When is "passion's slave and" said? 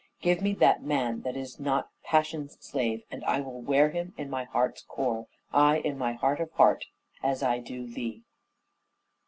2.03-3.23